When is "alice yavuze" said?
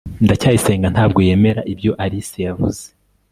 2.03-2.83